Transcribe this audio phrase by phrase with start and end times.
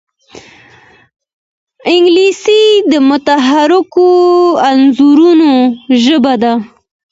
[1.93, 4.09] انګلیسي د متحرکو
[4.69, 5.51] انځورونو
[6.03, 6.53] ژبه ده